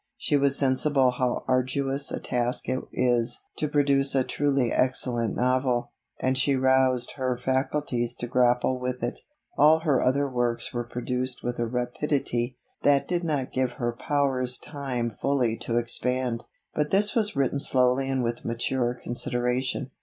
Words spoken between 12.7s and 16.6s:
that did not give her powers time fully to expand.